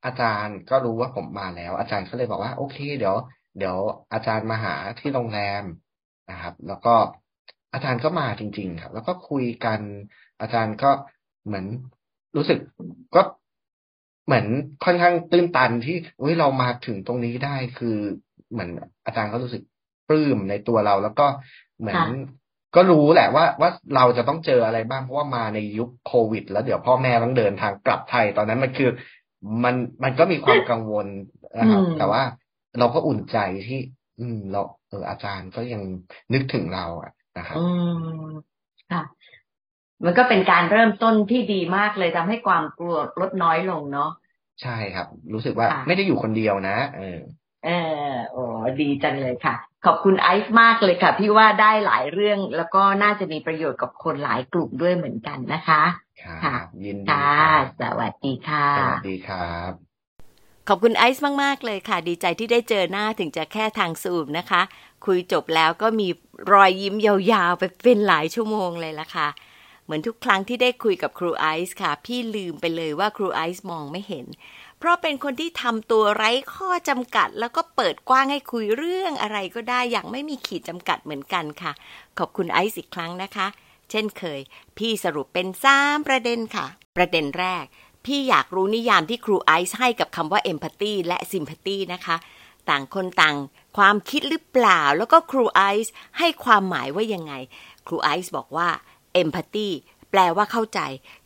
[0.05, 3.15] อาจารย์ก็รู้ว่าผมมาแล้ว อาจารย์ก็เลยบอกว่า โอเค เดี๋ยว
[3.57, 3.77] เดี๋ยว
[4.13, 5.63] อาจารย์มาหาที่โรงแรม
[6.31, 6.95] นะครับ แล้วก็
[7.73, 9.79] อาจารย์ก็มาจริง ๆ ครับ แล้วก็คุยกัน
[10.41, 10.91] อาจารย์ก็
[11.45, 11.65] เหมือน
[12.35, 12.59] รู้สึก
[13.15, 13.21] ก็
[14.25, 14.45] เหมือน
[14.85, 17.97] ค่อนข้างตื้นตันที่เฮ้ยเรามาถึงตรงนี้ได้คือ
[18.51, 18.69] เหมือน
[19.05, 19.63] อาจารย์ก็รู้สึก
[20.07, 21.27] ปลื้มในตัวเรา แล้วก็
[21.79, 22.01] เหมือน
[22.75, 28.89] ก็รู้แหละว่าว่าเราจะต้องเจออะไรบ้างเพราะว่ามาในยุคโควิด แล้วเดี๋ยวพ่อแม่ต้องเดินทางกลับไทยตอนนั้นมันคือ
[29.63, 31.07] มันมันก็มีความกังวล
[31.59, 32.23] นะครับแต่ว่า
[32.79, 33.37] เราก็อุ่นใจ
[33.67, 33.79] ที่
[34.19, 35.81] อืม เรา เอออาจารย์ก็ยัง
[36.33, 37.65] นึกถึงเราอะนะครับอื
[38.23, 38.29] ม
[38.91, 39.01] ค่ะ
[40.05, 44.11] มันก็เป็นการเริ่มต้นที่ดีมากเลยทำให้ความกลัวลดน้อยลงเนาะ
[44.61, 47.19] ใช่ครับ รู้สึกว่าไม่ได้อยู่คนเดียวนะ เออ
[47.65, 47.69] เอ
[48.09, 48.41] อโอ้
[48.81, 55.83] ดีจังเลยค่ะ ขอบคุณไอซ์มากเลยค่ะ พี่ว่าได้หลายเรื่องแล้วก็น่าจะมีประโยชน์กับคนหลายกลุ่มด้วยเหมือนกันนะคะ
[56.43, 57.33] ค่ะยินดีค่ะ
[57.81, 59.88] สวัสดีค่ะ สวัสดีครับ
[60.71, 64.61] ขอบคุณไอซ์มาก ๆ เลยค่ะ ดีใจที่ได้เจอหน้าถึงจะแค่ทางซูมนะคะ
[65.05, 66.07] คุยจบแล้วก็มี
[66.51, 69.27] รอยยิ้มยาวๆ ไปเป็นหลายชั่วโมงเลยละค่ะ
[69.83, 74.25] เหมือนทุกครั้งที่ได้คุยกับครูไอซ์ค่ะ พี่ลืมไปเลยว่าครูไอซ์มองไม่เห็น
[74.77, 81.71] เพราะเป็นคนที่ทำตัวไร้ข้อจำกัด แล้วก็เปิดกว้างให้คุยเรื่องอะไรก็ได้อย่างไม่มีขีดจำกัดเหมือนกันค่ะ
[82.17, 83.47] ขอบคุณไอซ์อีกครั้งนะคะ
[83.89, 84.39] เช่นเคย
[84.77, 86.65] พี่สรุปเป็นสามประเด็นค่ะ
[86.97, 87.65] ประเด็นแรก
[88.05, 92.15] พี่อยากรู้นิยามที่ครูไอซ์ให้กับคำว่า empathy และ sympathy นะคะ
[92.69, 93.37] ต่างคนต่าง
[93.77, 97.33] ความคิดหรือเปล่า แล้วก็ครูไอซ์ให้ความหมายว่ายังไง
[97.87, 98.67] ครูไอซ์บอกว่า
[99.21, 99.69] empathy
[100.11, 100.79] แปลว่าเข้าใจ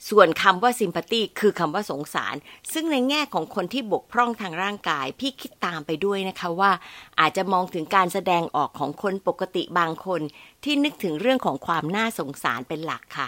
[0.09, 2.35] ส่วนคำว่า sympathy คือคำว่าสงสาร
[2.73, 6.71] ซึ่งในแง่ของคนที่บกพร่องทางร่างกาย พี่คิดตามไปด้วยนะคะว่า
[7.19, 10.21] อาจจะมองถึงการแสดงออกของคนปกติบางคน
[10.63, 13.27] ที่นึกถึงเรื่องของความน่าสงสารเป็นหลักค่ะ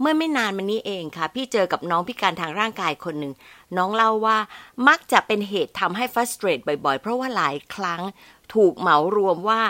[0.00, 3.32] เมื่อไม่นานมานี้เองค่ะ พี่เจอกับน้องพิการทางร่างกายคนหนึ่ง
[3.76, 4.38] น้องเล่าว่า
[4.88, 8.02] มักจะเป็นเหตุทำให้ฟัสเตรตบ่อยๆ เพราะว่าหลายครั้ง
[8.54, 9.62] ถูกเหมารวมว่า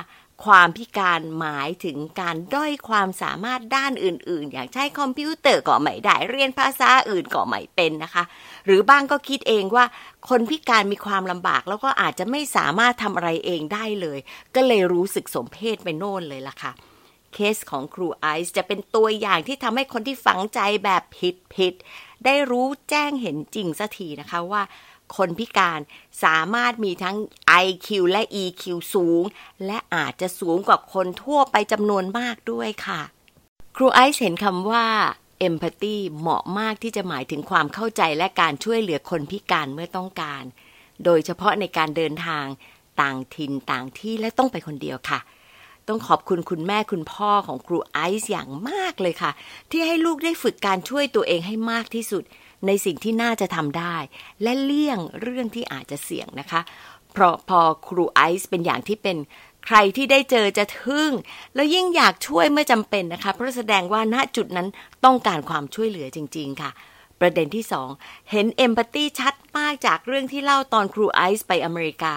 [0.44, 8.24] ความพิการหมายถึงการด้อยความสามารถด้านอื่น ๆ อย่างใช้คอมพิวเตอร์ก็ไม่ได้เรียนภาษาอื่นก็ไม่เป็นนะคะ
[8.66, 9.84] หรือบ้างก็คิดเองว่า
[10.28, 14.18] คนพิการมีความลำบาก แล้วก็อาจจะไม่สามารถทำอะไรเองได้เลย
[14.54, 16.72] ก็เลยรู้สึกสมเพศไปโน่นเลยล่ะค่ะ
[17.34, 21.02] เคสของครูไอซ์จะเป็นตัวอย่างที่ทำให้คนที่ฝังใจแบบ
[21.56, 24.62] ผิดๆได้รู้แจ้งเห็นจริงสักทีนะคะว่า
[25.16, 25.80] คนพิการ
[26.24, 27.16] สามารถมีทั้ง
[27.64, 28.64] IQ และ EQ
[28.94, 29.22] สูง
[29.66, 33.00] และอาจจะสูงกว่าคนทั่วไปจำนวนมากด้วยค่ะ
[33.76, 34.86] ครูไอซ์เห็นคำว่า
[35.48, 40.42] empathy เหมาะมากที่จะหมายถึงความเข้าใจและการช่วยเหลือคนพิการเมื่อต้องการ
[41.04, 42.46] โดยเฉพาะในการเดินทาง
[43.00, 45.18] ต่างถิ่นต่างที่และต้องไปคนเดียวค่ะ
[45.88, 49.30] ต้องขอบคุณคุณแม่คุณพ่อของครูไอซ์อย่างมากเลยค่ะ
[49.70, 52.22] ที่ให้ลูกได้ฝึกการช่วยตัวเองให้มากที่สุด
[52.66, 53.96] ในสิ่งที่น่าจะทำได้
[54.42, 56.60] และเลี่ยงเรื่องที่อาจจะเสี่ยงนะคะ
[57.12, 59.16] เพราะพอครูไอซ์เป็นอย่างที่เป็น
[59.66, 61.10] ใครที่ได้เจอจะทึ่ง
[61.54, 64.68] แล้วยิ่งอยากช่วยเมื่อจำเป็นนะคะ เพราะแสดงว่าณจุดนั้น
[65.04, 66.70] ต้องการความช่วยเหลือจริง ๆ ค่ะ
[67.20, 67.88] ประเด็นที่สอง
[68.30, 72.14] เห็นเอมพัตตีชัดมากจากเรื่องที่เล่าตอนครูไอซ์ไปอเมริกา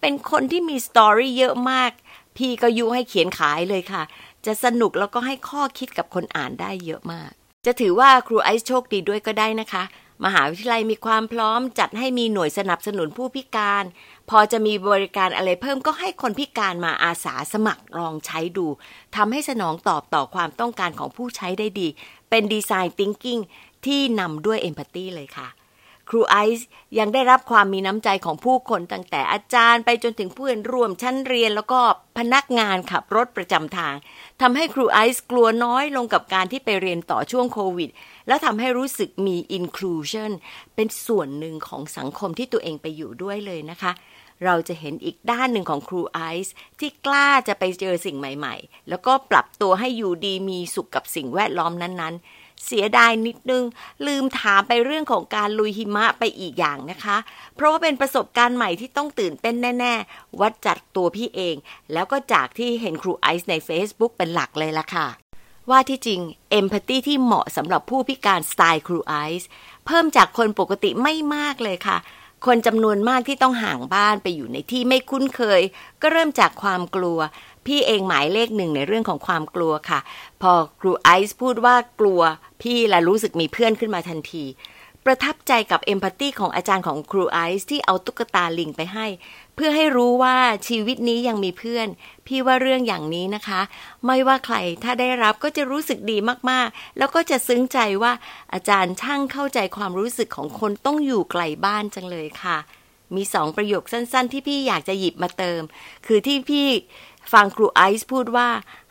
[0.00, 1.90] เป็นคนที่มีสตอรี่เยอะมาก
[2.38, 4.02] พี่ก็ยุให้เขียนขายเลยค่ะ
[4.46, 7.30] จะสนุกแล้วก็ให้ข้อคิดกับคนอ่านได้เยอะมาก
[7.66, 9.82] จะถือว่าครูไอซ์โชคดีด้วยก็ได้นะคะ
[10.24, 13.84] มหาวิทยาลัยมีความพร้อมจัดให้มีหน่วยสนับสนุนผู้พิการ
[14.30, 18.66] พอจะมีบริการอะไรเพิ่มก็ให้คนพิการมาอาสาสมัครลองใช้ดู
[19.16, 21.88] ทำให้สนองตอบต่อความต้องการของผู้ใช้ได้ดี
[22.30, 23.40] เป็นดีไซน์ทิงกิ้ง
[23.86, 25.48] ที่นำด้วยเอมพัตตีเลยค่ะ
[26.10, 26.66] ครูไอซ์
[26.98, 31.80] ยังได้รับความมีน้ำใจของผู้คนตั้งแต่อาจารย์ไปจนถึงเพื่อนร่วมชั้นเรียนแล้วก็
[32.18, 33.94] พนักงานขับรถประจำทาง
[34.40, 37.90] ทำให้ครูไอซ์กลัวน้อยลงกับการที่ไปเรียนต่อช่วงโควิด
[38.28, 40.30] แล้วทำให้รู้สึกมี inclusion
[40.74, 43.92] เป็นส่วนหนึ่งของสังคมที่ตัวเองไปอยู่ด้วยเลยนะคะ
[44.44, 53.64] เราจะเห็นอีกด้านหนึ่งของครูไอซ์ที่กล้าจะไปเจอสิ่งใหม่ ๆ แล้วก็ปรับตัวให้อยู่ดีมีสุขกับสิ่งแวดล้อมนั้นๆ เสียดายนิดนึง
[54.06, 57.16] ลืมถามไปเรื่องของการลุยหิมะไปอีกอย่างนะคะ
[57.54, 61.56] เพราะว่าเป็นประสบการณ์ใหม่ที่ต้องตื่นเต้นแน่ ๆ วัดจัดตัวพี่เอง
[61.92, 65.06] แล้วก็จากที่เห็นครูไอซ์ใน Facebook เป็นหลักเลยล่ะค่ะ
[65.70, 69.48] ว่าที่จริงเอมพัตตีที่เหมาะสำหรับผู้พิการสไตล์ครูไอซ์
[69.86, 71.98] เพิ่มจากคนปกติไม่มากเลยค่ะ
[72.46, 75.62] คนจำนวนมากที่ต้องห่างบ้านไปอยู่ในที่ไม่คุ้นเคย
[76.02, 77.18] ก็เริ่มจากความกลัว
[77.66, 80.00] พี่เองหมายเลขหนึ่งในเรื่องของความกลัวค่ะ
[80.42, 82.20] พอครูไอซ์พูดว่ากลัว
[82.62, 84.44] พี่ละรู้สึกมีเพื่อนขึ้นมาทันที
[85.04, 89.06] ประทับใจกับเอมพัตตีของอาจารย์ของครูไอซ์ที่เอาตุ๊กตาลิงไปให้
[89.60, 90.36] เพื่อให้รู้ว่า
[90.68, 91.88] ชีวิตนี้ยังมีเพื่อน
[92.26, 93.60] พี่ว่าเรื่องอย่างนี้นะคะ
[94.06, 96.18] ไม่ว่าใครถ้าได้รับก็จะรู้สึกดี
[96.50, 98.12] มากๆ แล้วก็จะซึ้งใจว่า
[98.52, 102.58] อาจารย์ช่างเข้าใจความรู้สึกของคนต้องอยู่ไกลบ้านจังเลยค่ะ
[103.14, 105.62] มีสองประโยคสั้นๆ ที่พี่อยากจะหยิบมาเติม
[106.06, 106.68] คือที่พี่
[107.32, 108.48] ฟังครูไอซ์พูดว่า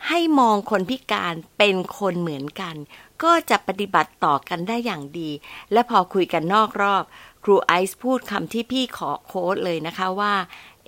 [0.07, 2.75] ให้มองคนพิการเป็นคนเหมือนกัน
[3.23, 5.29] ก็จะปฏิบัติต่อกันได้อย่างดี
[5.71, 7.03] และพอคุยกันนอกรอบ
[7.47, 10.33] รูไอซ์พูดคำที่พี่ขอโค้ดเลยนะคะว่า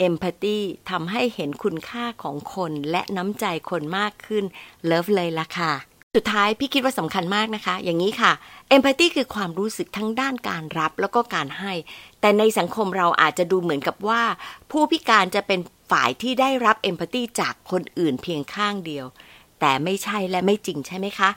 [0.08, 0.58] empathy
[0.90, 4.44] ทำให้เห็นคุณค่าของคนและน้ำใจคนมากขึ้น
[4.86, 5.74] เลิฟเลยละค่ะ
[6.16, 8.32] สุดท้ายพี่คิดว่าสำคัญมากนะคะ อย่างนี้ค่ะ
[8.76, 11.74] empathy คือความรู้สึกทั้งด้านการรับแล้วก็การให้
[12.22, 14.24] แต่ในสังคมเราอาจจะดูเหมือนกับว่า
[14.72, 15.60] ผู้พิการจะเป็น
[15.92, 19.06] ฝ่ายที่ได้รับ empathy จากคนอื่นเพียงข้างเดียว
[19.60, 21.30] แต่ไม่ใช่และไม่จริงใช่ไหมคะ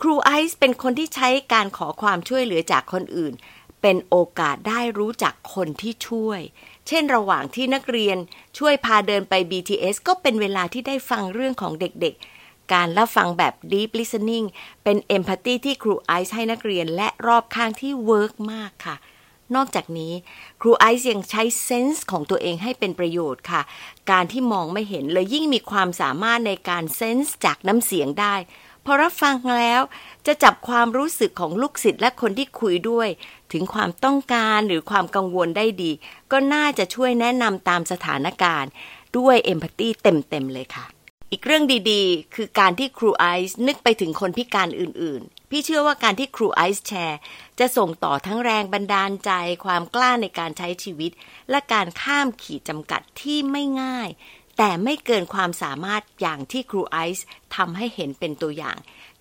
[0.00, 3.32] ครูไอซ์เป็นคนที่ใช้การขอความช่วยเหลือจากคนอื่น
[3.82, 6.40] เป็นโอกาสได้รู้จักคนที่ช่วย
[6.88, 8.16] เช่นระหว่างที่นักเรียน
[8.58, 14.46] ช่วยพาเดินไป BTS ก็เป็นเวลาที่ได้ฟังเรื่องของเด็กๆ การรับฟังแบบ deep listening
[14.84, 18.96] เป็น empathy ที่ครูไอซ์ให้นักเรียนและรอบข้างที่ work มากค่ะ
[19.54, 20.12] นอกจากนี้
[20.60, 23.62] ครูไอซ์ยังใช้เซนส์ของตัวเองให้เป็นประโยชน์ค่ะ
[24.10, 28.34] การที่มองไม่เห็นเลยยิ่งมีความสามารถในการเซนส์จากน้ำเสียงได้
[28.86, 29.82] พอรับฟังแล้ว
[30.26, 33.08] จะจับความรู้สึกของลูกศิษย์และคนที่คุยด้วย
[33.52, 35.92] ถึงความต้องการหรือความกังวลได้ดี
[36.32, 38.70] ก็น่าจะช่วยแนะนำตามสถานการณ์
[39.18, 40.86] ด้วยเอมพัตตีเต็มๆเลยค่ะ
[41.32, 47.18] อีกเรื่องดีๆ คือการที่ครูไอซ์นึกไปถึงคนพิการอื่นๆ พี่เชื่อว่าการที่ครูไอซ์แชร์
[47.58, 49.30] จะส่งต่อทั้งแรงบันดาลใจ
[49.64, 51.12] ความกล้าในการใช้ชีวิต
[51.50, 54.08] และการข้ามขีดจำกัดที่ไม่ง่าย
[54.56, 58.76] แต่ไม่เกินความสามารถอย่างที่ครูไอซ์ทำให้เห็นเป็นตัวอย่าง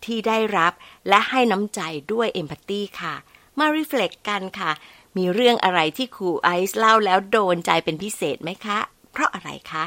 [0.06, 0.74] ที่ได้รับ
[1.10, 1.82] และให้น้ำใจ
[2.14, 3.16] ด้วยเอมพัตตีค่ะ
[3.60, 4.72] มารีเฟล็กกันค่ะ
[5.18, 8.78] มีเรื่องอะไรที่ครูไอซ์เล่าแล้วโดนใจเป็นพิเศษไหมคะ
[9.12, 9.84] เพราะอะไรคะ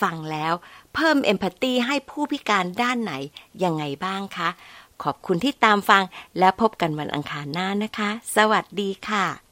[0.00, 0.52] ฟังแล้ว
[0.94, 3.12] เพิ่มเอมพัตตีให้ผู้พิการด้านไหน
[3.64, 4.48] ยังไงบ้างคะ
[5.02, 6.02] ขอบคุณที่ตามฟัง
[6.38, 9.43] และพบกันวันอังคารหน้านะคะ สวัสดีค่ะ